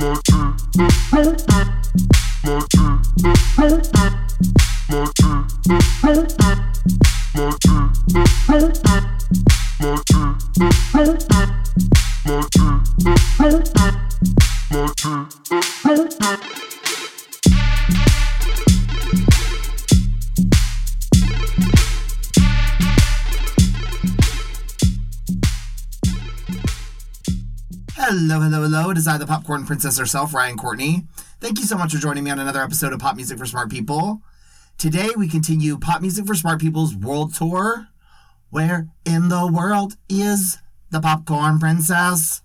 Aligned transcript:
like 0.00 0.20
it. 0.78 1.79
Hello, 28.12 28.40
hello, 28.40 28.62
hello. 28.62 28.90
It 28.90 28.98
is 28.98 29.06
I, 29.06 29.18
the 29.18 29.24
popcorn 29.24 29.64
princess 29.64 29.96
herself, 29.96 30.34
Ryan 30.34 30.56
Courtney. 30.56 31.04
Thank 31.38 31.60
you 31.60 31.64
so 31.64 31.78
much 31.78 31.92
for 31.92 32.00
joining 32.00 32.24
me 32.24 32.32
on 32.32 32.40
another 32.40 32.60
episode 32.60 32.92
of 32.92 32.98
Pop 32.98 33.14
Music 33.14 33.38
for 33.38 33.46
Smart 33.46 33.70
People. 33.70 34.20
Today, 34.78 35.10
we 35.16 35.28
continue 35.28 35.78
Pop 35.78 36.02
Music 36.02 36.26
for 36.26 36.34
Smart 36.34 36.60
People's 36.60 36.92
World 36.92 37.32
Tour. 37.32 37.86
Where 38.48 38.88
in 39.04 39.28
the 39.28 39.46
world 39.46 39.94
is 40.08 40.58
the 40.90 41.00
popcorn 41.00 41.60
princess? 41.60 42.42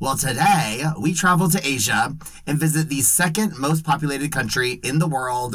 Well, 0.00 0.16
today, 0.16 0.82
we 1.00 1.14
travel 1.14 1.48
to 1.50 1.64
Asia 1.64 2.16
and 2.44 2.58
visit 2.58 2.88
the 2.88 3.02
second 3.02 3.56
most 3.60 3.84
populated 3.84 4.32
country 4.32 4.80
in 4.82 4.98
the 4.98 5.06
world, 5.06 5.54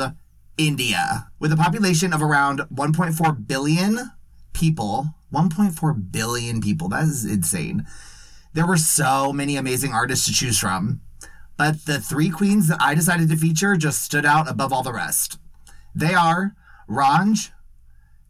India. 0.58 1.28
With 1.38 1.52
a 1.52 1.58
population 1.58 2.14
of 2.14 2.22
around 2.22 2.62
1.4 2.74 3.46
billion 3.46 4.12
people, 4.54 5.08
1.4 5.34 6.12
billion 6.14 6.62
people, 6.62 6.88
that 6.88 7.04
is 7.04 7.26
insane. 7.26 7.86
There 8.58 8.66
were 8.66 8.78
so 8.78 9.32
many 9.32 9.56
amazing 9.56 9.94
artists 9.94 10.26
to 10.26 10.34
choose 10.34 10.58
from, 10.58 11.02
but 11.58 11.86
the 11.86 12.02
three 12.02 12.32
queens 12.32 12.68
that 12.70 12.82
I 12.82 12.96
decided 12.96 13.30
to 13.30 13.38
feature 13.38 13.76
just 13.76 14.02
stood 14.02 14.26
out 14.26 14.50
above 14.50 14.74
all 14.74 14.82
the 14.82 14.92
rest. 14.92 15.38
They 15.94 16.16
are 16.16 16.56
Ranj, 16.90 17.52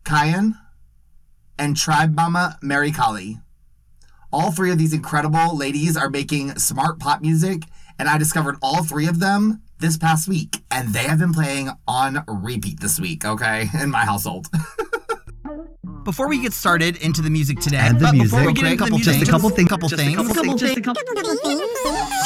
Kayan, 0.03 0.57
and 1.57 1.77
Tribe 1.77 2.13
Mama 2.13 2.59
Mary 2.61 2.91
Kali. 2.91 3.37
All 4.29 4.51
three 4.51 4.69
of 4.69 4.77
these 4.77 4.91
incredible 4.91 5.55
ladies 5.55 5.95
are 5.95 6.09
making 6.09 6.59
smart 6.59 6.99
pop 6.99 7.21
music, 7.21 7.61
and 7.97 8.09
I 8.09 8.17
discovered 8.17 8.57
all 8.61 8.83
three 8.83 9.07
of 9.07 9.21
them 9.21 9.61
this 9.79 9.95
past 9.95 10.27
week, 10.27 10.57
and 10.69 10.89
they 10.89 11.03
have 11.03 11.19
been 11.19 11.33
playing 11.33 11.69
on 11.87 12.25
repeat 12.27 12.81
this 12.81 12.99
week, 12.99 13.23
okay, 13.23 13.69
in 13.81 13.91
my 13.91 14.03
household. 14.03 14.47
Before 16.07 16.29
we 16.29 16.39
get 16.41 16.53
started 16.53 16.95
into 17.03 17.21
the 17.21 17.29
music 17.29 17.59
today, 17.59 17.79
And 17.79 17.99
the 17.99 18.05
but 18.05 18.11
before 18.13 18.39
we 18.39 18.53
music. 18.53 18.63
get 18.63 18.71
into 18.71 18.77
the 18.77 18.77
Couple 18.77 18.97
music, 18.97 19.13
just 19.19 19.27
a 19.27 19.29
couple 19.29 19.49
things, 19.49 19.69
couple 19.69 19.89
Just 19.89 20.01
a 20.01 20.15
couple 20.15 20.33
things. 20.33 20.61
just 20.61 20.77
a 20.77 20.81
couple 20.81 21.03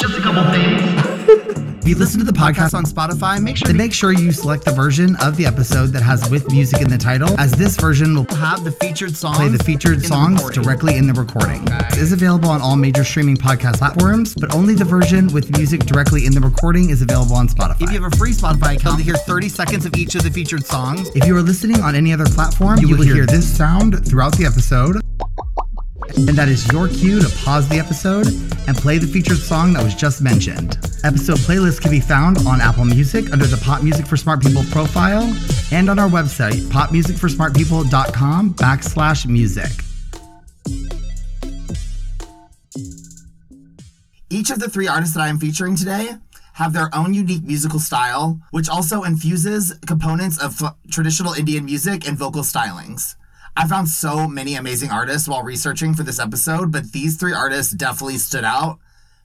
Just 0.00 0.18
a 0.18 0.22
couple 0.22 0.44
things. 0.52 1.71
If 1.82 1.88
you 1.88 1.96
listen 1.96 2.20
to 2.20 2.24
the 2.24 2.30
podcast 2.30 2.74
on 2.74 2.84
Spotify. 2.84 3.42
Make 3.42 3.56
sure 3.56 3.66
to 3.66 3.74
make 3.74 3.92
sure 3.92 4.12
you 4.12 4.30
select 4.30 4.64
the 4.64 4.70
version 4.70 5.16
of 5.16 5.36
the 5.36 5.46
episode 5.46 5.86
that 5.88 6.02
has 6.02 6.30
with 6.30 6.48
music 6.48 6.80
in 6.80 6.88
the 6.88 6.96
title, 6.96 7.34
as 7.40 7.50
this 7.50 7.76
version 7.76 8.14
will 8.14 8.36
have 8.36 8.62
the 8.62 8.70
featured 8.70 9.16
songs. 9.16 9.38
play 9.38 9.48
the 9.48 9.58
featured 9.64 9.94
in 9.94 10.02
the 10.02 10.06
songs 10.06 10.48
directly 10.50 10.96
in 10.96 11.08
the 11.08 11.12
recording. 11.12 11.60
Okay. 11.62 11.88
It 11.88 11.98
is 11.98 12.12
available 12.12 12.50
on 12.50 12.60
all 12.60 12.76
major 12.76 13.02
streaming 13.02 13.36
podcast 13.36 13.78
platforms, 13.78 14.32
but 14.32 14.54
only 14.54 14.76
the 14.76 14.84
version 14.84 15.26
with 15.32 15.50
music 15.56 15.80
directly 15.80 16.24
in 16.24 16.32
the 16.32 16.40
recording 16.40 16.90
is 16.90 17.02
available 17.02 17.34
on 17.34 17.48
Spotify. 17.48 17.82
If 17.82 17.90
you 17.90 18.00
have 18.00 18.12
a 18.12 18.16
free 18.16 18.32
Spotify 18.32 18.76
account, 18.76 18.98
to 18.98 19.04
hear 19.04 19.16
30 19.16 19.48
seconds 19.48 19.84
of 19.84 19.96
each 19.96 20.14
of 20.14 20.22
the 20.22 20.30
featured 20.30 20.64
songs. 20.64 21.10
If 21.16 21.26
you 21.26 21.36
are 21.36 21.42
listening 21.42 21.80
on 21.80 21.96
any 21.96 22.12
other 22.12 22.26
platform, 22.26 22.78
you, 22.78 22.96
will 22.96 23.02
hear 23.02 23.26
this 23.26 23.56
sound 23.56 24.06
throughout 24.06 24.38
the 24.38 24.46
episode. 24.46 25.00
And 26.10 26.36
that 26.36 26.48
is 26.48 26.70
your 26.72 26.88
cue 26.88 27.20
to 27.20 27.28
pause 27.44 27.68
the 27.68 27.78
episode 27.78 28.26
and 28.66 28.76
play 28.76 28.98
the 28.98 29.06
featured 29.06 29.38
song 29.38 29.72
that 29.74 29.82
was 29.82 29.94
just 29.94 30.20
mentioned. 30.20 30.78
Episode 31.04 31.38
playlists 31.38 31.80
can 31.80 31.90
be 31.90 32.00
found 32.00 32.38
on 32.46 32.60
Apple 32.60 32.84
Music 32.84 33.32
under 33.32 33.46
the 33.46 33.56
Pop 33.56 33.82
Music 33.82 34.06
for 34.06 34.16
Smart 34.16 34.42
People 34.42 34.62
profile 34.70 35.34
and 35.72 35.88
on 35.88 35.98
our 35.98 36.08
website, 36.08 36.60
popmusicforsmartpeople.com 36.70 38.54
backslash 38.54 39.26
music. 39.26 39.70
Each 44.30 44.50
of 44.50 44.60
the 44.60 44.68
three 44.68 44.88
artists 44.88 45.14
that 45.14 45.20
I 45.22 45.28
am 45.28 45.38
featuring 45.38 45.76
today 45.76 46.12
have 46.54 46.72
their 46.72 46.88
own 46.94 47.14
unique 47.14 47.44
musical 47.44 47.78
style, 47.78 48.40
which 48.50 48.68
also 48.68 49.02
infuses 49.02 49.74
components 49.86 50.38
of 50.38 50.62
f- 50.62 50.74
traditional 50.90 51.32
Indian 51.32 51.64
music 51.64 52.06
and 52.06 52.16
vocal 52.16 52.42
stylings. 52.42 53.14
I 53.54 53.68
found 53.68 53.88
so 53.88 54.26
many 54.26 54.54
amazing 54.54 54.90
artists 54.90 55.28
while 55.28 55.42
researching 55.42 55.92
for 55.92 56.02
this 56.02 56.18
episode, 56.18 56.72
but 56.72 56.92
these 56.92 57.16
three 57.16 57.34
artists 57.34 57.72
definitely 57.72 58.16
stood 58.16 58.44
out 58.44 58.78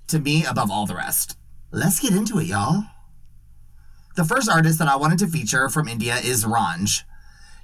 to 0.07 0.19
me 0.19 0.45
above 0.45 0.69
all 0.69 0.85
the 0.85 0.95
rest. 0.95 1.38
Let's 1.71 1.99
get 1.99 2.13
into 2.13 2.39
it, 2.39 2.47
y'all. 2.47 2.83
The 4.17 4.25
first 4.25 4.49
artist 4.49 4.79
that 4.79 4.88
I 4.89 4.97
wanted 4.97 5.19
to 5.19 5.27
feature 5.27 5.69
from 5.69 5.88
India 5.88 6.15
is 6.15 6.43
Ranj. 6.43 7.03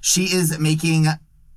She 0.00 0.24
is 0.24 0.58
making 0.58 1.06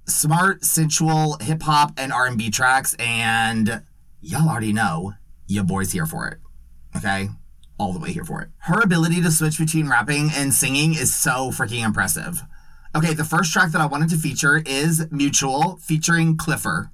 smart, 0.07 0.65
sensual 0.65 1.37
hip 1.39 1.61
hop 1.61 1.93
and 1.97 2.11
R&B 2.11 2.49
tracks 2.49 2.95
and 2.99 3.83
y'all 4.21 4.49
already 4.49 4.73
know 4.73 5.13
your 5.47 5.63
boy's 5.63 5.91
here 5.91 6.05
for 6.05 6.27
it. 6.27 6.39
Okay? 6.95 7.29
All 7.77 7.93
the 7.93 7.99
way 7.99 8.11
here 8.11 8.25
for 8.25 8.41
it. 8.41 8.49
Her 8.59 8.81
ability 8.81 9.21
to 9.21 9.31
switch 9.31 9.57
between 9.57 9.87
rapping 9.87 10.31
and 10.35 10.53
singing 10.53 10.93
is 10.93 11.13
so 11.13 11.51
freaking 11.51 11.85
impressive. 11.85 12.41
Okay, 12.95 13.13
the 13.13 13.25
first 13.25 13.51
track 13.51 13.71
that 13.71 13.81
I 13.81 13.85
wanted 13.85 14.09
to 14.09 14.17
feature 14.17 14.63
is 14.65 15.11
Mutual 15.11 15.77
featuring 15.77 16.37
Clifr. 16.37 16.89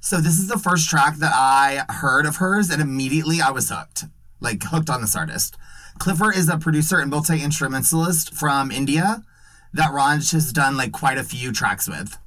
So 0.00 0.18
this 0.18 0.38
is 0.38 0.48
the 0.48 0.58
first 0.58 0.88
track 0.88 1.16
that 1.16 1.32
I 1.34 1.84
heard 1.88 2.26
of 2.26 2.36
hers 2.36 2.70
and 2.70 2.80
immediately 2.80 3.40
I 3.40 3.50
was 3.50 3.70
hooked. 3.70 4.04
Like 4.40 4.62
hooked 4.62 4.90
on 4.90 5.00
this 5.00 5.16
artist. 5.16 5.56
Clifr 5.98 6.36
is 6.36 6.48
a 6.48 6.58
producer 6.58 6.98
and 6.98 7.10
multi-instrumentalist 7.10 8.34
from 8.34 8.70
India 8.70 9.24
that 9.72 9.90
Ranj 9.90 10.32
has 10.32 10.52
done 10.52 10.76
like 10.76 10.92
quite 10.92 11.18
a 11.18 11.24
few 11.24 11.50
tracks 11.50 11.88
with. 11.88 12.18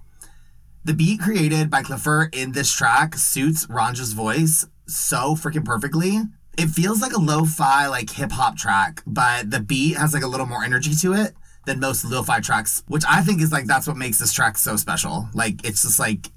The 0.84 0.94
beat 0.94 1.22
created 1.22 1.70
by 1.70 1.84
Clifr 1.84 2.34
in 2.34 2.52
this 2.52 2.74
track 2.74 3.16
suits 3.16 3.68
Ranj's 3.68 4.14
voice 4.14 4.66
so 4.88 5.36
freaking 5.36 5.64
perfectly. 5.64 6.22
It 6.60 6.70
feels 6.70 7.02
like 7.02 7.14
a 7.14 7.20
lo-fi 7.20 7.88
like 7.88 8.10
hip 8.10 8.32
hop 8.32 8.58
track, 8.58 9.02
but 9.08 9.50
the 9.50 9.62
beat 9.62 9.96
has 9.96 10.14
like 10.14 10.24
a 10.24 10.28
little 10.28 10.46
more 10.46 10.62
energy 10.62 10.94
to 10.94 11.14
it 11.14 11.34
than 11.66 11.80
most 11.80 12.04
lo-fi 12.04 12.42
tracks, 12.42 12.84
which 12.88 13.06
I 13.08 13.22
think 13.22 13.42
is 13.42 13.54
like 13.54 13.66
that's 13.66 13.88
what 13.88 13.96
makes 13.96 14.20
this 14.20 14.34
track 14.34 14.58
so 14.58 14.76
special. 14.76 15.30
Like 15.34 15.66
it's 15.66 15.84
just 15.84 16.00
like 16.00 16.28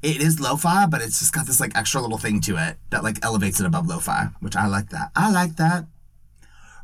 it 0.00 0.22
is 0.22 0.38
lo-fi, 0.38 0.86
but 0.86 1.02
it's 1.02 1.18
just 1.18 1.32
got 1.32 1.46
this 1.46 1.58
like 1.58 1.76
extra 1.76 2.00
little 2.00 2.18
thing 2.18 2.40
to 2.42 2.56
it 2.56 2.76
that 2.90 3.02
like 3.02 3.24
elevates 3.24 3.58
it 3.58 3.66
above 3.66 3.88
lo-fi, 3.88 4.28
which 4.38 4.54
I 4.54 4.68
like 4.68 4.90
that. 4.90 5.10
I 5.16 5.32
like 5.32 5.56
that. 5.56 5.86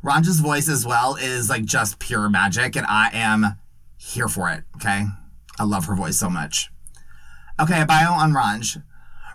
Ranj's 0.03 0.41
voice 0.41 0.67
as 0.67 0.85
well 0.85 1.15
is 1.15 1.49
like 1.49 1.63
just 1.63 1.97
pure 1.97 2.29
magic, 2.29 2.75
and 2.75 2.85
I 2.87 3.09
am 3.13 3.55
here 3.95 4.27
for 4.27 4.49
it. 4.49 4.65
Okay, 4.75 5.05
I 5.57 5.63
love 5.63 5.85
her 5.85 5.95
voice 5.95 6.17
so 6.17 6.29
much. 6.29 6.69
Okay, 7.57 7.81
a 7.81 7.85
bio 7.85 8.11
on 8.11 8.33
Ranj. 8.33 8.83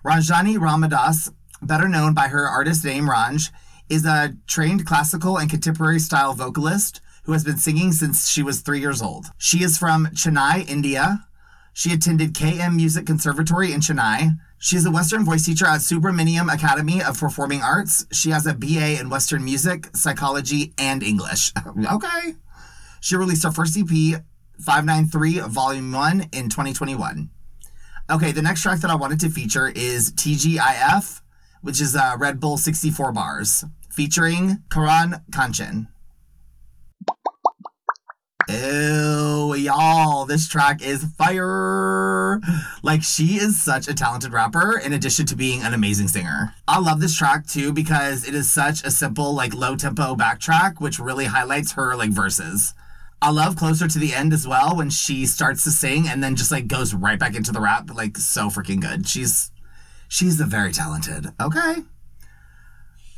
Ranjani 0.04 0.58
Ramadoss, 0.58 1.32
better 1.62 1.88
known 1.88 2.14
by 2.14 2.28
her 2.28 2.46
artist 2.46 2.84
name 2.84 3.08
Ranj, 3.08 3.50
is 3.88 4.04
a 4.04 4.34
trained 4.46 4.86
classical 4.86 5.36
and 5.36 5.50
contemporary 5.50 5.98
style 5.98 6.32
vocalist 6.32 7.00
who 7.24 7.32
has 7.32 7.44
been 7.44 7.58
singing 7.58 7.92
since 7.92 8.28
she 8.28 8.42
was 8.42 8.60
three 8.60 8.80
years 8.80 9.02
old. 9.02 9.26
She 9.36 9.62
is 9.62 9.76
from 9.76 10.06
Chennai, 10.06 10.68
India. 10.68 11.26
She 11.72 11.92
attended 11.92 12.34
KM 12.34 12.74
Music 12.76 13.06
Conservatory 13.06 13.72
in 13.72 13.80
Chennai. 13.80 14.38
She 14.58 14.76
is 14.76 14.84
a 14.84 14.90
Western 14.90 15.24
voice 15.24 15.46
teacher 15.46 15.66
at 15.66 15.80
Subramaniam 15.80 16.52
Academy 16.52 17.02
of 17.02 17.18
Performing 17.18 17.62
Arts. 17.62 18.06
She 18.12 18.30
has 18.30 18.46
a 18.46 18.54
BA 18.54 19.00
in 19.00 19.08
Western 19.08 19.44
Music, 19.44 19.88
Psychology, 19.94 20.74
and 20.76 21.02
English. 21.02 21.52
okay. 21.92 22.34
She 23.00 23.16
released 23.16 23.44
her 23.44 23.50
first 23.50 23.78
EP, 23.78 24.22
593 24.60 25.40
Volume 25.48 25.92
1, 25.92 26.20
in 26.32 26.48
2021. 26.48 27.30
Okay, 28.10 28.32
the 28.32 28.42
next 28.42 28.62
track 28.62 28.80
that 28.80 28.90
I 28.90 28.96
wanted 28.96 29.20
to 29.20 29.30
feature 29.30 29.68
is 29.68 30.12
TGIF, 30.12 31.19
which 31.60 31.80
is 31.80 31.96
uh, 31.96 32.16
Red 32.18 32.40
Bull 32.40 32.56
64 32.56 33.12
bars, 33.12 33.64
featuring 33.90 34.62
Karan 34.70 35.22
Kanchan. 35.30 35.88
Ew, 38.48 39.54
y'all, 39.54 40.24
this 40.26 40.48
track 40.48 40.82
is 40.82 41.04
fire. 41.16 42.40
Like, 42.82 43.02
she 43.02 43.36
is 43.36 43.60
such 43.60 43.86
a 43.86 43.94
talented 43.94 44.32
rapper 44.32 44.76
in 44.76 44.92
addition 44.92 45.26
to 45.26 45.36
being 45.36 45.62
an 45.62 45.72
amazing 45.72 46.08
singer. 46.08 46.54
I 46.66 46.80
love 46.80 47.00
this 47.00 47.16
track 47.16 47.46
too 47.46 47.72
because 47.72 48.26
it 48.26 48.34
is 48.34 48.50
such 48.50 48.82
a 48.82 48.90
simple, 48.90 49.34
like, 49.34 49.54
low 49.54 49.76
tempo 49.76 50.16
backtrack, 50.16 50.80
which 50.80 50.98
really 50.98 51.26
highlights 51.26 51.72
her, 51.72 51.94
like, 51.94 52.10
verses. 52.10 52.74
I 53.22 53.30
love 53.30 53.54
closer 53.54 53.86
to 53.86 53.98
the 53.98 54.14
end 54.14 54.32
as 54.32 54.48
well 54.48 54.74
when 54.74 54.88
she 54.88 55.26
starts 55.26 55.62
to 55.64 55.70
sing 55.70 56.08
and 56.08 56.24
then 56.24 56.36
just 56.36 56.50
like 56.50 56.66
goes 56.66 56.94
right 56.94 57.18
back 57.18 57.36
into 57.36 57.52
the 57.52 57.60
rap, 57.60 57.90
like 57.94 58.16
so 58.16 58.48
freaking 58.48 58.80
good. 58.80 59.06
She's 59.06 59.50
she's 60.10 60.38
a 60.38 60.44
very 60.44 60.72
talented. 60.72 61.28
Okay. 61.40 61.76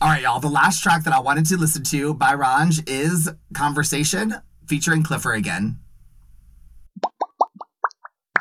All 0.00 0.08
right, 0.08 0.22
y'all. 0.22 0.38
The 0.38 0.48
last 0.48 0.82
track 0.82 1.02
that 1.02 1.12
I 1.12 1.18
wanted 1.18 1.46
to 1.46 1.56
listen 1.56 1.82
to 1.84 2.14
by 2.14 2.34
Ranj 2.34 2.88
is 2.88 3.28
Conversation 3.54 4.34
featuring 4.68 5.02
Clifr 5.02 5.36
again. 5.36 5.78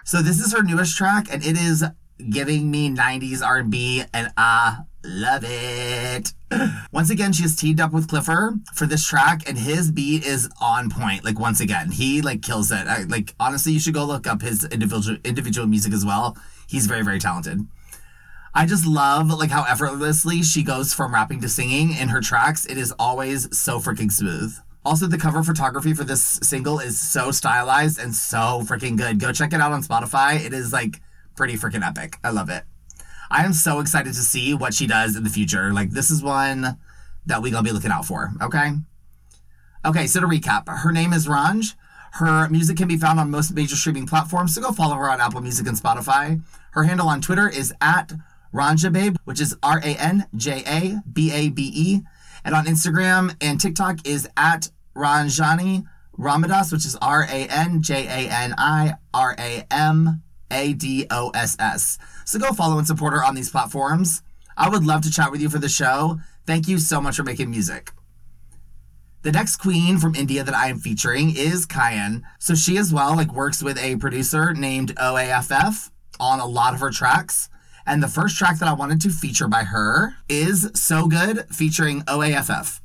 So 0.04 0.22
this 0.22 0.40
is 0.40 0.54
her 0.54 0.62
newest 0.62 0.96
track 0.96 1.28
and 1.32 1.44
it 1.44 1.58
is 1.58 1.84
giving 2.30 2.70
me 2.70 2.90
90s 2.90 3.42
R&B 3.42 4.04
and 4.14 4.32
I 4.38 4.82
Love 5.04 5.44
it. 5.44 6.34
Once 6.92 7.10
again, 7.10 7.34
she 7.34 7.44
is 7.44 7.56
teamed 7.56 7.80
up 7.80 7.92
with 7.92 8.08
Clifford 8.08 8.60
for 8.76 8.86
this 8.86 9.06
track, 9.06 9.42
and 9.48 9.58
his 9.58 9.92
beat 9.92 10.24
is 10.24 10.48
on 10.62 10.92
point. 10.92 11.26
Like 11.26 11.40
once 11.40 11.60
again, 11.60 11.90
he 11.90 12.22
like 12.22 12.44
kills 12.44 12.72
it. 12.72 12.88
I, 12.88 13.04
like 13.04 13.34
honestly, 13.40 13.72
you 13.72 13.80
should 13.80 13.96
go 13.96 14.06
look 14.06 14.28
up 14.28 14.44
his 14.44 14.64
individual 14.66 15.18
individual 15.24 15.66
music 15.66 15.92
as 15.94 16.06
well. 16.06 16.38
He's 16.68 16.86
very 16.86 17.04
very 17.04 17.18
talented. 17.18 17.66
I 18.54 18.66
just 18.66 18.86
love 18.86 19.30
like 19.30 19.50
how 19.50 19.64
effortlessly 19.64 20.44
she 20.44 20.62
goes 20.62 20.94
from 20.94 21.14
rapping 21.14 21.40
to 21.42 21.50
singing 21.50 21.96
in 21.96 22.10
her 22.10 22.20
tracks. 22.20 22.66
It 22.66 22.78
is 22.78 22.94
always 23.00 23.58
so 23.58 23.80
freaking 23.80 24.12
smooth. 24.12 24.54
Also, 24.84 25.08
the 25.08 25.18
cover 25.18 25.42
photography 25.42 25.94
for 25.94 26.04
this 26.04 26.22
single 26.44 26.80
is 26.80 27.00
so 27.00 27.32
stylized 27.32 28.00
and 28.00 28.14
so 28.14 28.64
freaking 28.66 28.98
good. 28.98 29.20
Go 29.20 29.32
check 29.32 29.54
it 29.54 29.62
out 29.62 29.72
on 29.72 29.84
Spotify. 29.84 30.44
It 30.44 30.54
is 30.54 30.74
like 30.74 31.02
pretty 31.36 31.56
freaking 31.56 31.86
epic. 31.86 32.18
I 32.24 32.32
love 32.32 32.50
it. 32.50 32.64
I 33.30 33.46
am 33.46 33.54
so 33.54 33.80
excited 33.80 34.14
to 34.14 34.20
see 34.20 34.54
what 34.54 34.74
she 34.74 34.86
does 34.86 35.16
in 35.16 35.24
the 35.24 35.30
future. 35.30 35.72
Like, 35.72 35.92
this 35.92 36.12
is 36.12 36.22
one 36.22 36.78
that 37.26 37.42
we 37.42 37.52
gonna 37.52 37.64
be 37.64 37.72
looking 37.72 37.92
out 37.92 38.06
for, 38.06 38.32
okay? 38.42 38.72
Okay, 39.86 40.08
so 40.08 40.20
to 40.20 40.28
recap, 40.28 40.68
her 40.68 40.92
name 40.92 41.14
is 41.14 41.28
Ranj. 41.28 41.76
Her 42.14 42.50
music 42.50 42.76
can 42.76 42.90
be 42.90 42.98
found 42.98 43.20
on 43.20 43.32
most 43.32 43.54
major 43.54 43.78
streaming 43.78 44.06
platforms, 44.06 44.54
so 44.54 44.62
go 44.62 44.74
follow 44.74 44.96
her 44.96 45.10
on 45.10 45.22
Apple 45.22 45.40
Music 45.40 45.66
and 45.66 45.78
Spotify. 45.78 46.42
Her 46.72 46.84
handle 46.84 47.08
on 47.08 47.22
Twitter 47.22 47.48
is 47.48 47.74
at 47.80 48.12
Ranjababe, 48.54 49.18
which 49.26 49.42
is 49.42 49.56
R 49.64 49.80
A 49.80 49.96
N 49.96 50.26
J 50.36 50.64
A 50.66 51.02
B 51.12 51.32
A 51.32 51.50
B 51.50 51.72
E. 51.74 52.02
And 52.44 52.56
on 52.56 52.66
Instagram 52.66 53.36
and 53.42 53.60
TikTok 53.60 54.08
is 54.08 54.28
at 54.36 54.70
Ranjani 54.96 55.86
Ramadoss, 56.18 56.72
which 56.72 56.86
is 56.86 56.98
R 57.02 57.24
A 57.24 57.48
N 57.48 57.82
J 57.82 58.06
A 58.08 58.32
N 58.32 58.54
I 58.58 58.96
R 59.14 59.36
A 59.38 59.66
M 59.72 60.22
A 60.50 60.74
D 60.74 61.06
O 61.10 61.30
S 61.34 61.56
S. 61.60 61.98
So 62.26 62.40
go 62.40 62.52
follow 62.54 62.78
and 62.78 62.88
support 62.88 63.14
her 63.14 63.24
on 63.24 63.36
these 63.36 63.50
platforms. 63.50 64.22
I 64.58 64.70
would 64.70 64.84
love 64.84 65.02
to 65.02 65.12
chat 65.12 65.32
with 65.32 65.42
you 65.42 65.50
for 65.50 65.60
the 65.60 65.70
show. 65.70 66.20
Thank 66.46 66.68
you 66.68 66.78
so 66.78 67.00
much 67.00 67.16
for 67.16 67.24
making 67.24 67.50
music. 67.50 67.92
The 69.24 69.32
next 69.32 69.58
queen 69.58 70.00
from 70.00 70.16
India 70.16 70.44
that 70.44 70.56
I 70.56 70.68
am 70.68 70.80
featuring 70.80 71.36
is 71.36 71.68
Kayan. 71.68 72.24
So 72.40 72.56
she 72.56 72.78
as 72.78 72.92
well 72.92 73.16
like 73.16 73.32
works 73.34 73.62
with 73.62 73.78
a 73.78 73.98
producer 73.98 74.54
named 74.54 74.96
OAFF 74.96 75.92
on 76.20 76.40
a 76.40 76.46
lot 76.46 76.74
of 76.74 76.80
her 76.80 76.90
tracks. 76.90 77.48
And 77.86 78.02
the 78.02 78.08
first 78.08 78.38
track 78.38 78.60
that 78.60 78.68
I 78.68 78.74
wanted 78.74 79.02
to 79.02 79.10
feature 79.10 79.48
by 79.48 79.64
her 79.64 80.16
is 80.30 80.70
So 80.74 81.08
Good 81.08 81.46
featuring 81.50 82.02
OAFF. 82.02 82.80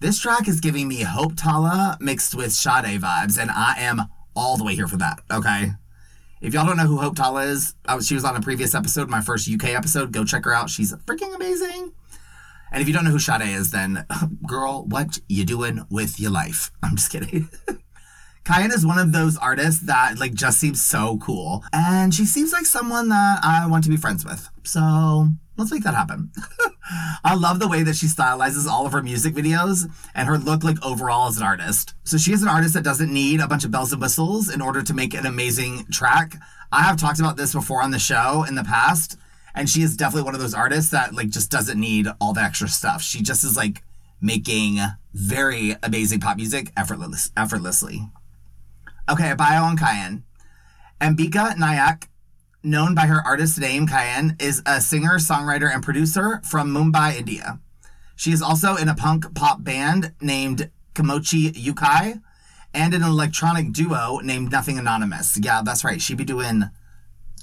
This 0.00 0.20
track 0.20 0.48
is 0.48 0.60
giving 0.60 0.88
me 0.88 1.02
Hope 1.02 1.32
Tala 1.36 1.96
mixed 2.00 2.34
with 2.34 2.52
Sade 2.52 3.00
vibes, 3.00 3.38
and 3.40 3.50
I 3.50 3.76
am 3.78 4.02
all 4.36 4.56
the 4.56 4.64
way 4.64 4.74
here 4.74 4.88
for 4.88 4.98
that, 4.98 5.20
okay? 5.32 5.72
If 6.42 6.52
y'all 6.52 6.66
don't 6.66 6.76
know 6.76 6.86
who 6.86 6.98
Hope 6.98 7.16
Tala 7.16 7.44
is, 7.44 7.74
was, 7.88 8.06
she 8.06 8.14
was 8.14 8.24
on 8.24 8.36
a 8.36 8.40
previous 8.42 8.74
episode, 8.74 9.08
my 9.08 9.22
first 9.22 9.48
UK 9.48 9.70
episode. 9.70 10.12
Go 10.12 10.24
check 10.24 10.44
her 10.44 10.52
out. 10.52 10.68
She's 10.68 10.92
freaking 10.92 11.34
amazing. 11.34 11.92
And 12.70 12.82
if 12.82 12.88
you 12.88 12.92
don't 12.92 13.04
know 13.04 13.12
who 13.12 13.18
Sade 13.18 13.48
is, 13.48 13.70
then 13.70 14.04
girl, 14.46 14.84
what 14.84 15.20
you 15.28 15.44
doing 15.44 15.86
with 15.88 16.20
your 16.20 16.30
life? 16.30 16.70
I'm 16.82 16.96
just 16.96 17.10
kidding. 17.10 17.48
Kayan 18.44 18.72
is 18.72 18.84
one 18.84 18.98
of 18.98 19.12
those 19.12 19.38
artists 19.38 19.86
that 19.86 20.18
like 20.18 20.34
just 20.34 20.60
seems 20.60 20.82
so 20.82 21.18
cool. 21.18 21.64
And 21.72 22.14
she 22.14 22.26
seems 22.26 22.52
like 22.52 22.66
someone 22.66 23.08
that 23.08 23.40
I 23.42 23.66
want 23.66 23.84
to 23.84 23.90
be 23.90 23.96
friends 23.96 24.24
with. 24.24 24.50
So 24.64 25.28
let's 25.56 25.72
make 25.72 25.82
that 25.84 25.94
happen. 25.94 26.30
I 27.24 27.34
love 27.34 27.58
the 27.58 27.68
way 27.68 27.82
that 27.82 27.96
she 27.96 28.06
stylizes 28.06 28.66
all 28.66 28.84
of 28.84 28.92
her 28.92 29.02
music 29.02 29.34
videos 29.34 29.90
and 30.14 30.28
her 30.28 30.36
look 30.36 30.62
like 30.62 30.84
overall 30.84 31.28
as 31.28 31.38
an 31.38 31.42
artist. 31.42 31.94
So 32.04 32.18
she 32.18 32.32
is 32.32 32.42
an 32.42 32.48
artist 32.48 32.74
that 32.74 32.84
doesn't 32.84 33.12
need 33.12 33.40
a 33.40 33.48
bunch 33.48 33.64
of 33.64 33.70
bells 33.70 33.92
and 33.92 34.02
whistles 34.02 34.52
in 34.52 34.60
order 34.60 34.82
to 34.82 34.92
make 34.92 35.14
an 35.14 35.24
amazing 35.24 35.86
track. 35.90 36.36
I 36.70 36.82
have 36.82 36.98
talked 36.98 37.20
about 37.20 37.38
this 37.38 37.54
before 37.54 37.82
on 37.82 37.92
the 37.92 37.98
show 37.98 38.44
in 38.46 38.56
the 38.56 38.64
past, 38.64 39.16
and 39.54 39.70
she 39.70 39.82
is 39.82 39.96
definitely 39.96 40.24
one 40.24 40.34
of 40.34 40.40
those 40.40 40.54
artists 40.54 40.90
that 40.90 41.14
like 41.14 41.30
just 41.30 41.50
doesn't 41.50 41.80
need 41.80 42.08
all 42.20 42.34
the 42.34 42.42
extra 42.42 42.68
stuff. 42.68 43.00
She 43.00 43.22
just 43.22 43.42
is 43.42 43.56
like 43.56 43.82
making 44.20 44.80
very 45.14 45.76
amazing 45.82 46.20
pop 46.20 46.36
music 46.36 46.72
effortless 46.76 47.30
effortlessly. 47.36 48.10
Okay, 49.10 49.30
a 49.30 49.36
bio 49.36 49.64
on 49.64 49.76
Kayan. 49.76 50.24
Ambika 50.98 51.54
Nayak, 51.56 52.08
known 52.62 52.94
by 52.94 53.02
her 53.02 53.20
artist 53.26 53.60
name 53.60 53.86
Kayan, 53.86 54.34
is 54.40 54.62
a 54.64 54.80
singer, 54.80 55.18
songwriter, 55.18 55.70
and 55.72 55.82
producer 55.82 56.40
from 56.42 56.72
Mumbai, 56.72 57.18
India. 57.18 57.60
She 58.16 58.32
is 58.32 58.40
also 58.40 58.76
in 58.76 58.88
a 58.88 58.94
punk 58.94 59.34
pop 59.34 59.62
band 59.62 60.14
named 60.22 60.70
Kimochi 60.94 61.52
Yukai 61.52 62.22
and 62.72 62.94
an 62.94 63.02
electronic 63.02 63.72
duo 63.72 64.20
named 64.22 64.50
Nothing 64.50 64.78
Anonymous. 64.78 65.38
Yeah, 65.38 65.60
that's 65.62 65.84
right. 65.84 66.00
She'd 66.00 66.16
be 66.16 66.24
doing 66.24 66.70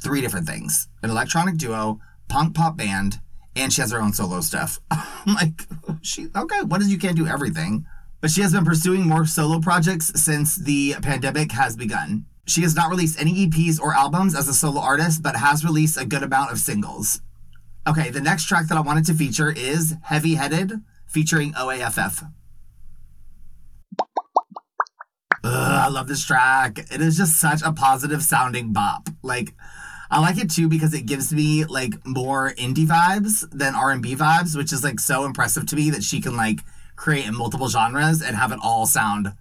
three 0.01 0.21
different 0.21 0.47
things 0.47 0.87
an 1.03 1.11
electronic 1.11 1.57
duo, 1.57 1.99
punk 2.27 2.55
pop 2.55 2.75
band, 2.75 3.19
and 3.55 3.71
she 3.71 3.81
has 3.81 3.91
her 3.91 4.01
own 4.01 4.13
solo 4.13 4.41
stuff. 4.41 4.79
I'm 4.91 5.35
like, 5.35 5.67
she 6.01 6.27
okay, 6.35 6.61
what 6.63 6.81
is 6.81 6.91
you 6.91 6.97
can't 6.97 7.15
do 7.15 7.27
everything? 7.27 7.85
But 8.21 8.29
she 8.29 8.41
has 8.41 8.53
been 8.53 8.65
pursuing 8.65 9.07
more 9.07 9.25
solo 9.25 9.59
projects 9.59 10.11
since 10.21 10.55
the 10.55 10.95
pandemic 11.01 11.51
has 11.53 11.75
begun. 11.75 12.25
She 12.45 12.61
has 12.61 12.75
not 12.75 12.89
released 12.89 13.19
any 13.19 13.47
EPs 13.47 13.79
or 13.79 13.95
albums 13.95 14.35
as 14.35 14.47
a 14.47 14.53
solo 14.53 14.79
artist, 14.79 15.23
but 15.23 15.35
has 15.35 15.65
released 15.65 15.99
a 15.99 16.05
good 16.05 16.21
amount 16.21 16.51
of 16.51 16.59
singles. 16.59 17.21
Okay, 17.87 18.11
the 18.11 18.21
next 18.21 18.45
track 18.45 18.67
that 18.67 18.77
I 18.77 18.81
wanted 18.81 19.05
to 19.07 19.15
feature 19.15 19.51
is 19.51 19.95
Heavy 20.03 20.35
Headed 20.35 20.73
featuring 21.07 21.53
OAFF. 21.53 22.31
Ugh, 25.43 25.71
I 25.83 25.87
love 25.87 26.07
this 26.07 26.23
track. 26.23 26.77
It 26.77 27.01
is 27.01 27.17
just 27.17 27.39
such 27.39 27.63
a 27.63 27.73
positive 27.73 28.21
sounding 28.21 28.71
bop. 28.71 29.09
Like, 29.23 29.55
I 30.11 30.19
like 30.19 30.37
it 30.37 30.51
too 30.51 30.69
because 30.69 30.93
it 30.93 31.07
gives 31.07 31.33
me 31.33 31.65
like 31.65 32.05
more 32.05 32.51
indie 32.51 32.85
vibes 32.85 33.49
than 33.51 33.73
R&B 33.73 34.15
vibes, 34.15 34.55
which 34.55 34.71
is 34.71 34.83
like 34.83 34.99
so 34.99 35.25
impressive 35.25 35.65
to 35.67 35.75
me 35.75 35.89
that 35.89 36.03
she 36.03 36.21
can 36.21 36.37
like 36.37 36.59
create 37.01 37.25
in 37.25 37.35
multiple 37.35 37.67
genres 37.67 38.21
and 38.21 38.35
have 38.35 38.51
it 38.51 38.59
all 38.61 38.85
sound 38.85 39.33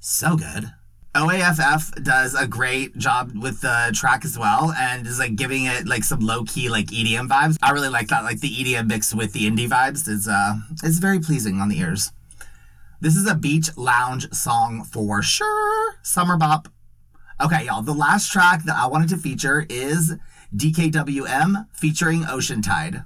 so 0.00 0.36
good. 0.36 0.70
OAFF 1.14 2.04
does 2.04 2.34
a 2.34 2.46
great 2.46 2.94
job 2.98 3.32
with 3.34 3.62
the 3.62 3.90
track 3.94 4.22
as 4.22 4.38
well 4.38 4.70
and 4.72 5.06
is 5.06 5.18
like 5.18 5.34
giving 5.34 5.64
it 5.64 5.86
like 5.86 6.04
some 6.04 6.20
low 6.20 6.44
key 6.44 6.68
like 6.68 6.88
EDM 6.88 7.26
vibes. 7.26 7.56
I 7.62 7.70
really 7.70 7.88
like 7.88 8.08
that. 8.08 8.22
Like 8.22 8.40
the 8.40 8.50
EDM 8.50 8.88
mix 8.88 9.14
with 9.14 9.32
the 9.32 9.50
indie 9.50 9.66
vibes 9.66 10.06
is 10.08 10.28
uh 10.28 10.56
is 10.84 10.98
very 10.98 11.18
pleasing 11.18 11.58
on 11.58 11.70
the 11.70 11.78
ears. 11.78 12.12
This 13.00 13.16
is 13.16 13.26
a 13.26 13.34
beach 13.34 13.74
lounge 13.78 14.30
song 14.34 14.84
for 14.84 15.22
sure. 15.22 15.94
Summer 16.02 16.36
bop. 16.36 16.68
Okay, 17.42 17.64
y'all. 17.64 17.82
The 17.82 17.94
last 17.94 18.30
track 18.30 18.64
that 18.64 18.76
I 18.76 18.86
wanted 18.88 19.08
to 19.08 19.16
feature 19.16 19.64
is 19.70 20.16
DKWM 20.54 21.66
featuring 21.72 22.26
Ocean 22.28 22.60
Tide. 22.60 23.04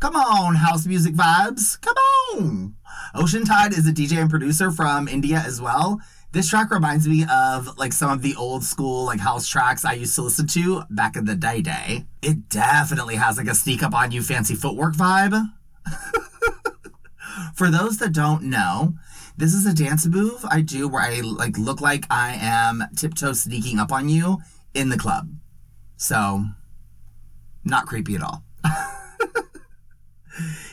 Come 0.00 0.16
on, 0.16 0.54
house 0.54 0.86
music 0.86 1.14
vibes. 1.14 1.78
Come 1.82 1.96
on. 2.32 2.74
Ocean 3.14 3.44
Tide 3.44 3.74
is 3.74 3.86
a 3.86 3.92
DJ 3.92 4.16
and 4.16 4.30
producer 4.30 4.70
from 4.70 5.06
India 5.08 5.42
as 5.46 5.60
well. 5.60 6.00
This 6.32 6.48
track 6.48 6.70
reminds 6.70 7.06
me 7.06 7.26
of 7.30 7.76
like 7.76 7.92
some 7.92 8.10
of 8.10 8.22
the 8.22 8.34
old 8.34 8.64
school 8.64 9.04
like 9.04 9.20
house 9.20 9.46
tracks 9.46 9.84
I 9.84 9.92
used 9.92 10.14
to 10.14 10.22
listen 10.22 10.46
to 10.46 10.84
back 10.88 11.16
in 11.16 11.26
the 11.26 11.34
day 11.34 11.60
day. 11.60 12.06
It 12.22 12.48
definitely 12.48 13.16
has 13.16 13.36
like 13.36 13.46
a 13.46 13.54
sneak 13.54 13.82
up 13.82 13.92
on 13.92 14.10
you 14.10 14.22
fancy 14.22 14.54
footwork 14.54 14.94
vibe. 14.94 15.52
For 17.54 17.70
those 17.70 17.98
that 17.98 18.14
don't 18.14 18.44
know, 18.44 18.94
this 19.36 19.52
is 19.52 19.66
a 19.66 19.74
dance 19.74 20.06
move 20.06 20.46
I 20.50 20.62
do 20.62 20.88
where 20.88 21.02
I 21.02 21.20
like 21.20 21.58
look 21.58 21.82
like 21.82 22.06
I 22.08 22.38
am 22.40 22.84
tiptoe 22.96 23.34
sneaking 23.34 23.78
up 23.78 23.92
on 23.92 24.08
you 24.08 24.38
in 24.72 24.88
the 24.88 24.96
club. 24.96 25.28
So, 25.98 26.46
not 27.64 27.84
creepy 27.84 28.14
at 28.14 28.22
all. 28.22 28.44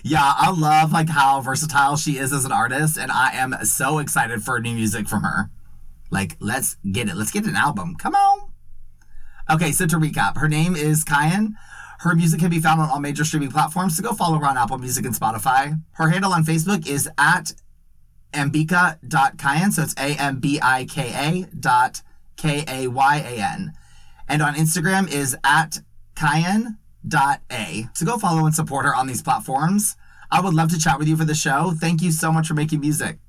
yeah, 0.04 0.34
I 0.38 0.51
love 0.51 0.92
like 0.92 1.10
how 1.10 1.42
versatile 1.42 1.98
she 1.98 2.18
is 2.18 2.32
as 2.34 2.46
an 2.46 2.51
artist, 2.51 2.98
and 2.98 3.12
I 3.12 3.32
am 3.34 3.56
so 3.63 4.00
excited 4.00 4.44
for 4.44 4.60
new 4.60 4.74
music 4.74 5.08
from 5.08 5.24
her. 5.24 5.50
Like, 6.10 6.38
let's 6.39 6.77
get 6.89 7.10
it. 7.10 7.16
Let's 7.16 7.32
get 7.32 7.46
an 7.46 7.56
album. 7.56 7.96
Come 7.96 8.16
on. 8.16 8.51
Okay, 9.50 9.72
so 9.72 9.86
to 9.88 9.98
recap, 9.98 10.38
her 10.38 10.48
name 10.48 10.75
is 10.75 11.04
Kayan. 11.04 11.56
Her 12.00 12.13
music 12.13 12.39
can 12.39 12.50
be 12.50 12.60
found 12.60 12.80
on 12.80 12.89
all 12.89 13.00
major 13.00 13.25
streaming 13.25 13.50
platforms, 13.50 13.98
so 13.98 14.04
go 14.04 14.13
follow 14.13 14.38
her 14.38 14.46
on 14.46 14.58
Apple 14.58 14.77
Music 14.77 15.06
and 15.06 15.16
Spotify. 15.16 15.82
Her 15.94 16.10
handle 16.10 16.32
on 16.32 16.44
Facebook 16.44 16.88
is 16.88 17.10
at 17.18 17.54
ambika.kayan, 18.34 19.72
so 19.72 19.82
it's 19.82 19.96
A-M-B-I-K-A 19.98 21.48
dot 21.60 22.01
K-A-Y-A-N. 22.36 23.74
And 24.30 24.42
on 24.42 24.54
Instagram 24.56 25.12
is 25.12 25.36
at 25.44 25.80
kayan.a. 27.09 27.89
So 27.93 28.05
go 28.05 28.17
follow 28.17 28.45
and 28.45 28.55
support 28.55 28.85
her 28.85 28.95
on 28.95 29.07
these 29.07 29.21
platforms. 29.21 29.95
I 30.31 30.41
would 30.41 30.53
love 30.53 30.69
to 30.71 30.79
chat 30.79 30.99
with 30.99 31.07
you 31.07 31.15
for 31.15 31.25
the 31.25 31.35
show. 31.35 31.73
Thank 31.79 32.01
you 32.01 32.11
so 32.11 32.31
much 32.31 32.47
for 32.47 32.53
making 32.53 32.81
music. 32.81 33.19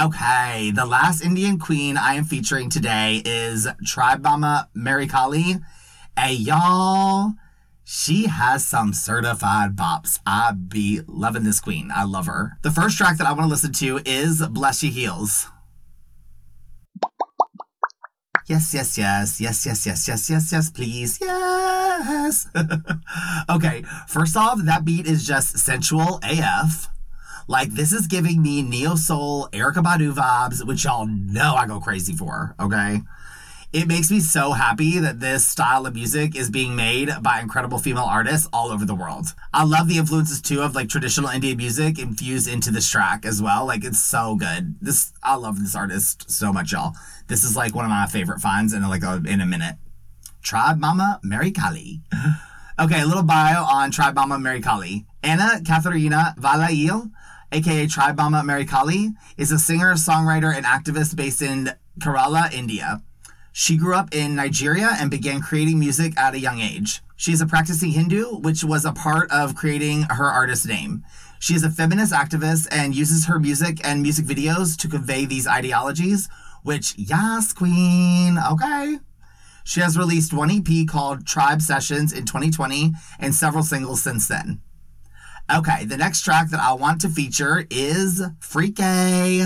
Okay, 0.00 0.72
the 0.74 0.86
last 0.86 1.22
Indian 1.22 1.58
queen 1.58 1.96
I 1.96 2.14
am 2.14 2.24
featuring 2.24 2.68
today 2.68 3.22
is 3.24 3.68
Tribe 3.86 4.22
Mama 4.22 4.68
Mary 4.74 5.06
Kali. 5.06 5.56
Hey, 6.18 6.34
y'all. 6.34 7.34
She 7.86 8.26
has 8.26 8.66
some 8.66 8.92
certified 8.94 9.76
bops. 9.76 10.18
I 10.26 10.52
be 10.52 11.02
loving 11.06 11.44
this 11.44 11.60
queen. 11.60 11.90
I 11.94 12.04
love 12.04 12.26
her. 12.26 12.56
The 12.62 12.70
first 12.70 12.96
track 12.96 13.18
that 13.18 13.26
I 13.26 13.32
want 13.32 13.42
to 13.42 13.48
listen 13.48 13.72
to 13.72 14.00
is 14.06 14.44
Bless 14.48 14.82
You 14.82 14.90
Heels. 14.90 15.48
Yes, 18.46 18.74
yes, 18.74 18.98
yes, 18.98 19.40
yes, 19.40 19.64
yes, 19.64 19.86
yes, 19.86 20.06
yes, 20.06 20.28
yes, 20.28 20.52
yes, 20.52 20.70
please, 20.70 21.18
yes. 21.18 22.46
okay, 23.50 23.82
first 24.06 24.36
off, 24.36 24.60
that 24.64 24.84
beat 24.84 25.06
is 25.06 25.26
just 25.26 25.56
sensual 25.56 26.20
AF. 26.22 26.88
Like, 27.48 27.70
this 27.70 27.90
is 27.90 28.06
giving 28.06 28.42
me 28.42 28.60
neo 28.60 28.96
soul, 28.96 29.48
Erykah 29.52 29.82
Badu 29.82 30.12
vibes, 30.12 30.62
which 30.66 30.84
y'all 30.84 31.06
know 31.06 31.54
I 31.54 31.66
go 31.66 31.80
crazy 31.80 32.14
for, 32.14 32.54
okay? 32.60 33.00
It 33.74 33.88
makes 33.88 34.08
me 34.08 34.20
so 34.20 34.52
happy 34.52 35.00
that 35.00 35.18
this 35.18 35.48
style 35.48 35.84
of 35.84 35.94
music 35.94 36.36
is 36.36 36.48
being 36.48 36.76
made 36.76 37.10
by 37.22 37.40
incredible 37.40 37.78
female 37.78 38.04
artists 38.04 38.48
all 38.52 38.70
over 38.70 38.84
the 38.84 38.94
world. 38.94 39.34
I 39.52 39.64
love 39.64 39.88
the 39.88 39.98
influences 39.98 40.40
too 40.40 40.62
of 40.62 40.76
like 40.76 40.88
traditional 40.88 41.28
Indian 41.28 41.56
music 41.56 41.98
infused 41.98 42.46
into 42.46 42.70
this 42.70 42.88
track 42.88 43.26
as 43.26 43.42
well. 43.42 43.66
Like 43.66 43.82
it's 43.82 43.98
so 43.98 44.36
good. 44.36 44.76
This 44.80 45.12
I 45.24 45.34
love 45.34 45.58
this 45.58 45.74
artist 45.74 46.30
so 46.30 46.52
much, 46.52 46.70
y'all. 46.70 46.92
This 47.26 47.42
is 47.42 47.56
like 47.56 47.74
one 47.74 47.84
of 47.84 47.90
my 47.90 48.06
favorite 48.06 48.40
finds 48.40 48.72
in 48.72 48.88
like 48.88 49.02
a, 49.02 49.20
in 49.26 49.40
a 49.40 49.46
minute. 49.46 49.74
Tribe 50.40 50.78
Mama 50.78 51.18
Mary 51.24 51.50
Kali. 51.50 52.00
Okay, 52.76 53.02
a 53.02 53.06
little 53.06 53.22
bio 53.22 53.62
on 53.62 53.92
Tribe 53.92 54.16
Mama 54.16 54.36
Mary 54.36 54.60
Kali. 54.60 55.06
Anna 55.22 55.60
Katharina 55.64 56.34
Valayil, 56.36 57.12
aka 57.52 57.86
Tribe 57.86 58.16
Mama 58.16 58.42
Mary 58.42 58.64
Kali, 58.64 59.10
is 59.36 59.52
a 59.52 59.60
singer, 59.60 59.94
songwriter, 59.94 60.52
and 60.52 60.66
activist 60.66 61.14
based 61.14 61.40
in 61.40 61.70
Kerala, 62.00 62.52
India. 62.52 63.00
She 63.56 63.76
grew 63.76 63.94
up 63.94 64.12
in 64.12 64.34
Nigeria 64.34 64.96
and 64.98 65.12
began 65.12 65.40
creating 65.40 65.78
music 65.78 66.18
at 66.18 66.34
a 66.34 66.40
young 66.40 66.58
age. 66.58 67.02
She 67.14 67.30
is 67.30 67.40
a 67.40 67.46
practicing 67.46 67.92
Hindu, 67.92 68.38
which 68.40 68.64
was 68.64 68.84
a 68.84 68.90
part 68.90 69.30
of 69.30 69.54
creating 69.54 70.02
her 70.10 70.24
artist 70.24 70.66
name. 70.66 71.04
She 71.38 71.54
is 71.54 71.62
a 71.62 71.70
feminist 71.70 72.12
activist 72.12 72.66
and 72.72 72.96
uses 72.96 73.26
her 73.26 73.38
music 73.38 73.78
and 73.84 74.02
music 74.02 74.26
videos 74.26 74.76
to 74.78 74.88
convey 74.88 75.24
these 75.24 75.46
ideologies, 75.46 76.28
which, 76.64 76.98
yes, 76.98 77.52
queen, 77.52 78.38
okay. 78.50 78.98
She 79.62 79.78
has 79.78 79.96
released 79.96 80.32
one 80.32 80.50
EP 80.50 80.88
called 80.88 81.24
Tribe 81.24 81.62
Sessions 81.62 82.12
in 82.12 82.26
2020 82.26 82.90
and 83.20 83.32
several 83.32 83.62
singles 83.62 84.02
since 84.02 84.26
then. 84.26 84.62
Okay, 85.54 85.84
the 85.84 85.96
next 85.96 86.22
track 86.22 86.50
that 86.50 86.58
I 86.58 86.72
want 86.72 87.00
to 87.02 87.08
feature 87.08 87.68
is 87.70 88.20
Freaky. 88.40 89.44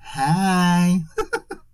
Hey. 0.00 1.00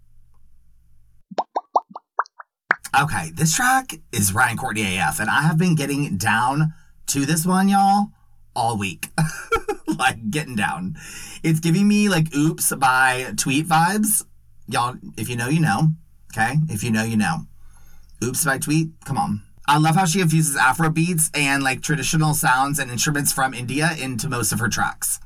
okay, 3.00 3.30
this 3.34 3.54
track 3.54 3.94
is 4.12 4.34
Ryan 4.34 4.56
Courtney 4.56 4.98
AF, 4.98 5.20
and 5.20 5.30
I 5.30 5.42
have 5.42 5.58
been 5.58 5.74
getting 5.74 6.16
down 6.16 6.74
to 7.08 7.24
this 7.26 7.46
one, 7.46 7.68
y'all, 7.68 8.08
all 8.54 8.78
week. 8.78 9.08
like, 9.98 10.30
getting 10.30 10.56
down. 10.56 10.96
It's 11.42 11.60
giving 11.60 11.88
me 11.88 12.08
like 12.08 12.34
Oops 12.34 12.74
by 12.74 13.32
Tweet 13.36 13.66
vibes. 13.66 14.24
Y'all, 14.68 14.96
if 15.16 15.28
you 15.28 15.36
know, 15.36 15.48
you 15.48 15.60
know. 15.60 15.88
Okay? 16.32 16.54
If 16.68 16.82
you 16.82 16.90
know, 16.90 17.04
you 17.04 17.16
know. 17.16 17.46
Oops 18.22 18.44
by 18.44 18.58
Tweet, 18.58 18.88
come 19.04 19.18
on. 19.18 19.42
I 19.66 19.78
love 19.78 19.94
how 19.94 20.06
she 20.06 20.20
infuses 20.20 20.56
Afro 20.56 20.90
beats 20.90 21.30
and 21.34 21.62
like 21.62 21.82
traditional 21.82 22.34
sounds 22.34 22.78
and 22.78 22.90
instruments 22.90 23.32
from 23.32 23.54
India 23.54 23.90
into 24.00 24.28
most 24.28 24.52
of 24.52 24.58
her 24.58 24.68
tracks. 24.68 25.20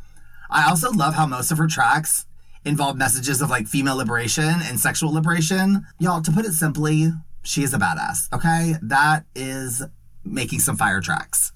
I 0.51 0.69
also 0.69 0.91
love 0.93 1.15
how 1.15 1.27
most 1.27 1.51
of 1.51 1.59
her 1.59 1.67
tracks 1.67 2.27
involve 2.65 2.97
messages 2.97 3.41
of 3.41 3.51
like 3.51 3.67
female 3.67 3.97
liberation 3.97 4.55
and 4.63 4.79
sexual 4.79 5.13
liberation. 5.13 5.87
Y'all, 5.99 6.21
to 6.21 6.33
put 6.33 6.45
it 6.45 6.53
simply, 6.53 7.13
she 7.47 7.63
is 7.63 7.73
a 7.73 7.79
badass, 7.79 8.33
okay? 8.33 8.75
That 8.83 9.25
is 9.35 9.83
making 10.25 10.59
some 10.61 10.77
fire 10.77 11.01
tracks. 11.01 11.53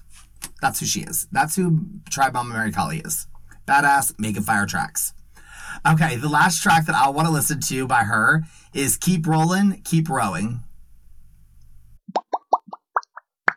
That's 0.61 0.79
who 0.79 0.85
she 0.85 1.01
is. 1.01 1.27
That's 1.31 1.55
who 1.55 1.85
Tribe 2.09 2.33
Mama 2.33 2.53
Mary 2.53 2.71
Kali 2.71 2.99
is. 2.99 3.27
Badass, 3.67 4.17
making 4.17 4.43
fire 4.43 4.65
tracks. 4.65 5.13
Okay, 5.85 6.15
the 6.15 6.29
last 6.29 6.61
track 6.61 6.85
that 6.85 6.95
I 6.95 7.09
want 7.09 7.27
to 7.27 7.33
listen 7.33 7.59
to 7.59 7.87
by 7.87 8.03
her 8.03 8.43
is 8.73 8.97
Keep 8.97 9.27
Rolling, 9.27 9.81
Keep 9.83 10.09
Rowing. 10.09 10.61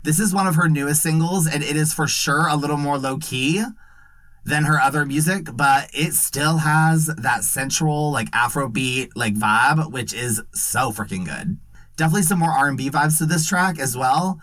This 0.03 0.19
is 0.19 0.35
one 0.35 0.47
of 0.47 0.57
her 0.57 0.69
newest 0.69 1.03
singles, 1.03 1.47
and 1.47 1.63
it 1.63 1.77
is 1.77 1.95
for 1.95 2.07
sure 2.07 2.47
a 2.49 2.57
little 2.57 2.77
more 2.77 2.99
low 2.99 3.19
key 3.19 3.63
than 4.45 4.65
her 4.65 4.79
other 4.79 5.07
music, 5.07 5.49
but 5.55 5.89
it 5.95 6.15
still 6.15 6.59
has 6.59 7.07
that 7.07 7.45
sensual, 7.45 8.11
like 8.11 8.31
Afrobeat, 8.33 9.11
like 9.15 9.35
vibe, 9.35 9.91
which 9.93 10.13
is 10.13 10.43
so 10.53 10.91
freaking 10.91 11.25
good. 11.25 11.59
Definitely 11.97 12.23
some 12.23 12.41
more 12.41 12.51
R&B 12.51 12.91
vibes 12.91 13.19
to 13.19 13.27
this 13.27 13.47
track 13.47 13.79
as 13.79 13.97
well. 13.97 14.41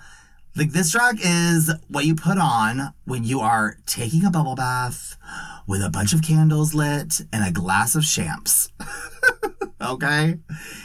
Like 0.56 0.72
this 0.72 0.92
track 0.92 1.16
is 1.24 1.72
what 1.88 2.06
you 2.06 2.16
put 2.16 2.38
on 2.38 2.94
when 3.06 3.24
you 3.24 3.40
are 3.40 3.78
taking 3.86 4.26
a 4.26 4.32
bubble 4.32 4.56
bath 4.56 5.18
with 5.66 5.82
a 5.82 5.90
bunch 5.90 6.14
of 6.14 6.22
candles 6.22 6.74
lit 6.74 7.22
and 7.32 7.46
a 7.46 7.52
glass 7.52 7.96
of 7.96 8.04
champs. 8.04 8.70
okay? 9.82 10.40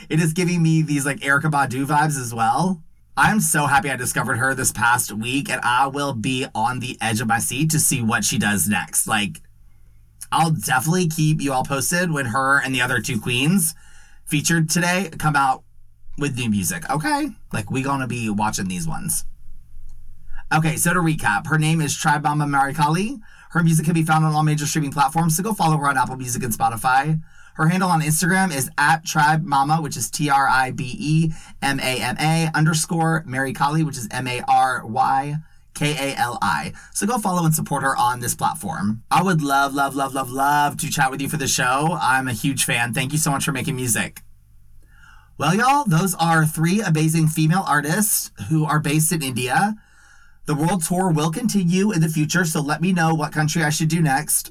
It 0.08 0.20
is 0.20 0.32
giving 0.32 0.62
me 0.62 0.82
these 0.82 1.04
like 1.04 1.18
Erykah 1.18 1.50
Badu 1.50 1.84
vibes 1.84 2.20
as 2.20 2.32
well. 2.32 2.82
I'm 3.16 3.40
so 3.40 3.66
happy 3.66 3.90
I 3.90 3.96
discovered 3.96 4.36
her 4.36 4.54
this 4.54 4.72
past 4.72 5.10
week, 5.10 5.48
and 5.48 5.60
I 5.62 5.86
will 5.86 6.12
be 6.12 6.46
on 6.54 6.80
the 6.80 6.98
edge 7.00 7.22
of 7.22 7.26
my 7.26 7.38
seat 7.38 7.70
to 7.70 7.80
see 7.80 8.02
what 8.02 8.24
she 8.24 8.36
does 8.36 8.68
next. 8.68 9.08
Like, 9.08 9.40
I'll 10.30 10.50
definitely 10.50 11.08
keep 11.08 11.40
you 11.40 11.54
all 11.54 11.64
posted 11.64 12.10
when 12.10 12.26
her 12.26 12.60
and 12.60 12.74
the 12.74 12.82
other 12.82 13.00
two 13.00 13.18
queens 13.18 13.74
featured 14.26 14.68
today 14.68 15.08
come 15.18 15.34
out 15.34 15.62
with 16.18 16.36
new 16.36 16.50
music, 16.50 16.88
okay? 16.90 17.30
Like, 17.52 17.70
we 17.70 17.82
gonna 17.82 18.06
be 18.06 18.30
watching 18.30 18.68
these 18.68 18.86
ones. 18.86 19.24
Okay, 20.54 20.76
so 20.76 20.94
to 20.94 21.00
recap, 21.00 21.48
her 21.48 21.58
name 21.58 21.80
is 21.80 21.96
Tribe 21.96 22.22
Mama 22.22 22.46
Mary 22.46 22.72
Kali. 22.72 23.18
Her 23.50 23.62
music 23.62 23.84
can 23.84 23.94
be 23.94 24.04
found 24.04 24.24
on 24.24 24.32
all 24.32 24.42
major 24.42 24.66
streaming 24.66 24.92
platforms, 24.92 25.36
so 25.36 25.42
go 25.42 25.52
follow 25.52 25.76
her 25.76 25.88
on 25.88 25.98
Apple 25.98 26.16
Music 26.16 26.42
and 26.42 26.52
Spotify. 26.52 27.20
Her 27.54 27.68
handle 27.68 27.88
on 27.88 28.02
Instagram 28.02 28.54
is 28.54 28.70
at 28.76 29.04
Tribe 29.04 29.42
Mama, 29.42 29.80
which 29.80 29.96
is 29.96 30.10
T 30.10 30.28
R 30.28 30.46
I 30.46 30.72
B 30.72 30.94
E 30.98 31.32
M 31.62 31.80
A 31.80 32.00
M 32.02 32.16
A 32.20 32.50
underscore 32.54 33.24
Mary 33.26 33.54
Kali, 33.54 33.82
which 33.82 33.96
is 33.96 34.06
M 34.10 34.28
A 34.28 34.42
R 34.46 34.86
Y 34.86 35.36
K 35.74 36.12
A 36.12 36.16
L 36.16 36.38
I. 36.42 36.74
So 36.92 37.06
go 37.06 37.18
follow 37.18 37.44
and 37.44 37.54
support 37.54 37.82
her 37.82 37.96
on 37.96 38.20
this 38.20 38.34
platform. 38.34 39.02
I 39.10 39.22
would 39.22 39.40
love, 39.40 39.74
love, 39.74 39.96
love, 39.96 40.14
love, 40.14 40.30
love 40.30 40.76
to 40.76 40.90
chat 40.90 41.10
with 41.10 41.22
you 41.22 41.28
for 41.30 41.38
the 41.38 41.48
show. 41.48 41.96
I'm 42.00 42.28
a 42.28 42.34
huge 42.34 42.64
fan. 42.64 42.92
Thank 42.92 43.12
you 43.12 43.18
so 43.18 43.30
much 43.30 43.46
for 43.46 43.52
making 43.52 43.76
music. 43.76 44.20
Well, 45.38 45.54
y'all, 45.54 45.84
those 45.84 46.14
are 46.14 46.46
three 46.46 46.80
amazing 46.80 47.28
female 47.28 47.62
artists 47.66 48.30
who 48.48 48.64
are 48.64 48.80
based 48.80 49.12
in 49.12 49.22
India. 49.22 49.74
The 50.46 50.54
world 50.54 50.82
tour 50.82 51.10
will 51.10 51.30
continue 51.30 51.92
in 51.92 52.00
the 52.00 52.08
future, 52.08 52.46
so 52.46 52.62
let 52.62 52.80
me 52.80 52.90
know 52.90 53.14
what 53.14 53.32
country 53.32 53.62
I 53.62 53.68
should 53.68 53.88
do 53.88 54.00
next. 54.00 54.50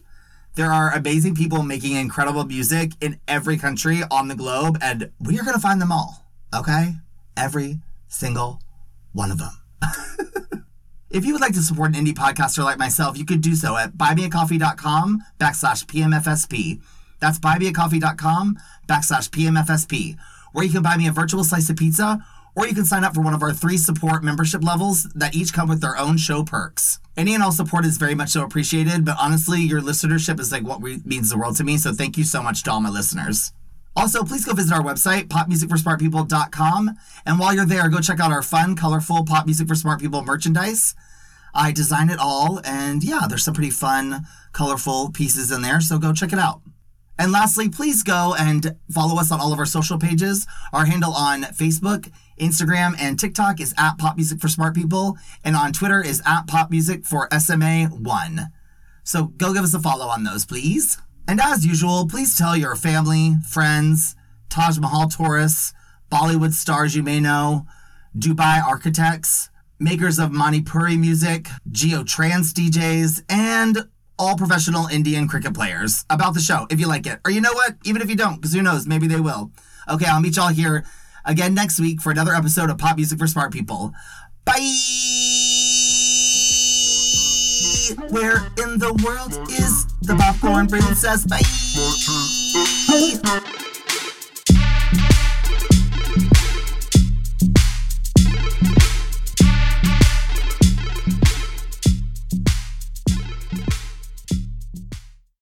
There 0.53 0.71
are 0.71 0.93
amazing 0.93 1.33
people 1.33 1.63
making 1.63 1.95
incredible 1.95 2.45
music 2.45 2.91
in 3.01 3.19
every 3.27 3.57
country 3.57 4.03
on 4.11 4.27
the 4.27 4.35
globe, 4.35 4.77
and 4.79 5.09
we 5.19 5.39
are 5.39 5.43
going 5.43 5.55
to 5.55 5.59
find 5.59 5.81
them 5.81 5.91
all, 5.91 6.23
okay? 6.53 6.93
Every 7.35 7.79
single 8.07 8.61
one 9.11 9.31
of 9.31 9.39
them. 9.39 9.59
if 11.09 11.25
you 11.25 11.33
would 11.33 11.41
like 11.41 11.55
to 11.55 11.63
support 11.63 11.95
an 11.95 12.05
indie 12.05 12.13
podcaster 12.13 12.63
like 12.63 12.77
myself, 12.77 13.17
you 13.17 13.25
could 13.25 13.41
do 13.41 13.55
so 13.55 13.75
at 13.75 13.93
buymeacoffee.com 13.97 15.23
backslash 15.39 15.85
PMFSP. 15.87 16.79
That's 17.19 17.39
buymeacoffee.com 17.39 18.57
backslash 18.87 19.29
PMFSP, 19.31 20.15
where 20.55 20.63
you 20.63 20.71
can 20.71 20.81
buy 20.81 20.95
me 20.95 21.05
a 21.05 21.11
virtual 21.11 21.43
slice 21.43 21.69
of 21.69 21.75
pizza 21.75 22.25
or 22.55 22.65
you 22.65 22.73
can 22.73 22.85
sign 22.85 23.03
up 23.03 23.13
for 23.13 23.19
one 23.19 23.33
of 23.33 23.43
our 23.43 23.51
three 23.51 23.77
support 23.77 24.23
membership 24.23 24.63
levels 24.63 25.03
that 25.13 25.35
each 25.35 25.51
come 25.51 25.67
with 25.67 25.81
their 25.81 25.97
own 25.97 26.17
show 26.17 26.43
perks. 26.43 26.99
Any 27.17 27.33
and 27.33 27.43
all 27.43 27.51
support 27.51 27.85
is 27.85 27.97
very 27.97 28.15
much 28.15 28.29
so 28.29 28.43
appreciated, 28.43 29.03
but 29.03 29.17
honestly, 29.19 29.59
your 29.59 29.81
listenership 29.81 30.39
is 30.39 30.53
like 30.53 30.63
what 30.63 30.81
means 30.81 31.29
the 31.29 31.37
world 31.37 31.57
to 31.57 31.65
me, 31.65 31.77
so 31.77 31.91
thank 31.91 32.17
you 32.17 32.23
so 32.23 32.41
much 32.41 32.63
to 32.63 32.71
all 32.71 32.79
my 32.79 32.89
listeners. 32.89 33.51
Also, 33.97 34.23
please 34.23 34.45
go 34.45 34.53
visit 34.53 34.73
our 34.73 34.81
website, 34.81 35.27
popmusicforsmartpeople.com, 35.27 36.91
and 37.25 37.39
while 37.39 37.53
you're 37.53 37.65
there, 37.65 37.89
go 37.89 37.99
check 37.99 38.21
out 38.21 38.31
our 38.31 38.41
fun, 38.41 38.75
colorful 38.75 39.25
Pop 39.25 39.45
Music 39.45 39.67
for 39.67 39.75
Smart 39.75 39.99
People 39.99 40.23
merchandise. 40.23 40.95
I 41.53 41.73
design 41.73 42.09
it 42.09 42.19
all, 42.19 42.61
and 42.65 43.03
yeah, 43.03 43.21
there's 43.27 43.43
some 43.43 43.53
pretty 43.53 43.71
fun, 43.71 44.25
colorful 44.53 45.11
pieces 45.11 45.51
in 45.51 45.61
there, 45.61 45.81
so 45.81 45.97
go 45.97 46.13
check 46.13 46.31
it 46.31 46.39
out. 46.39 46.61
And 47.17 47.31
lastly, 47.31 47.69
please 47.69 48.03
go 48.03 48.35
and 48.37 48.75
follow 48.91 49.19
us 49.19 49.31
on 49.31 49.39
all 49.39 49.53
of 49.53 49.59
our 49.59 49.65
social 49.65 49.97
pages. 49.97 50.45
Our 50.73 50.85
handle 50.85 51.13
on 51.13 51.43
Facebook, 51.43 52.11
Instagram, 52.39 52.95
and 52.99 53.17
TikTok 53.17 53.61
is 53.61 53.73
at 53.77 53.97
Pop 53.97 54.17
Music 54.17 54.41
for 54.41 54.49
Smart 54.49 54.75
People, 54.75 55.17
and 55.43 55.55
on 55.55 55.71
Twitter 55.71 56.01
is 56.01 56.21
at 56.25 56.47
Pop 56.47 56.69
Music 56.69 57.05
for 57.05 57.29
SMA1. 57.29 58.47
So 59.03 59.25
go 59.37 59.53
give 59.53 59.63
us 59.63 59.73
a 59.73 59.79
follow 59.79 60.07
on 60.07 60.23
those, 60.23 60.45
please. 60.45 60.97
And 61.27 61.39
as 61.39 61.65
usual, 61.65 62.07
please 62.07 62.37
tell 62.37 62.57
your 62.57 62.75
family, 62.75 63.35
friends, 63.47 64.15
Taj 64.49 64.77
Mahal 64.77 65.07
tourists, 65.07 65.73
Bollywood 66.11 66.53
stars 66.53 66.95
you 66.95 67.03
may 67.03 67.19
know, 67.19 67.65
Dubai 68.17 68.63
architects, 68.63 69.49
makers 69.79 70.19
of 70.19 70.31
Manipuri 70.31 70.99
music, 70.99 71.47
Goa 71.71 72.03
Trance 72.03 72.53
DJs, 72.53 73.23
and 73.29 73.89
all 74.17 74.35
professional 74.37 74.87
Indian 74.87 75.27
cricket 75.27 75.53
players 75.53 76.05
about 76.09 76.33
the 76.33 76.39
show 76.39 76.67
if 76.69 76.79
you 76.79 76.87
like 76.87 77.05
it. 77.07 77.19
Or 77.25 77.31
you 77.31 77.41
know 77.41 77.53
what? 77.53 77.75
Even 77.83 78.01
if 78.01 78.09
you 78.09 78.15
don't, 78.15 78.35
because 78.35 78.53
who 78.53 78.61
knows? 78.61 78.87
Maybe 78.87 79.07
they 79.07 79.19
will. 79.19 79.51
Okay, 79.89 80.05
I'll 80.05 80.21
meet 80.21 80.35
y'all 80.35 80.49
here 80.49 80.85
again 81.25 81.53
next 81.53 81.79
week 81.79 82.01
for 82.01 82.11
another 82.11 82.33
episode 82.33 82.69
of 82.69 82.77
Pop 82.77 82.97
Music 82.97 83.19
for 83.19 83.27
Smart 83.27 83.51
People. 83.51 83.93
Bye! 84.45 84.55
Where 88.09 88.47
in 88.57 88.79
the 88.79 88.93
world 89.05 89.33
is 89.49 89.85
the 90.01 90.15
popcorn 90.15 90.67
princess? 90.67 91.25
Bye! 91.25 91.41